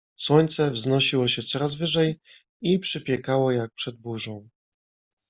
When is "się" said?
1.27-1.43